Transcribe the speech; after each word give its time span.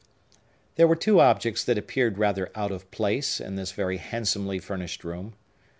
There 0.77 0.87
were 0.87 0.95
two 0.95 1.19
objects 1.19 1.63
that 1.63 1.77
appeared 1.77 2.17
rather 2.17 2.49
out 2.55 2.71
of 2.71 2.89
place 2.89 3.39
in 3.39 3.55
this 3.55 3.71
very 3.71 3.97
handsomely 3.97 4.57
furnished 4.57 5.03
room. 5.03 5.35